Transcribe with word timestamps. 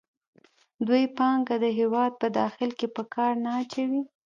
دوی 0.87 1.03
پانګه 1.17 1.55
د 1.63 1.65
هېواد 1.79 2.11
په 2.21 2.27
داخل 2.39 2.69
کې 2.79 2.87
په 2.95 3.03
کار 3.13 3.31
نه 3.43 3.49
اچوي 3.61 4.01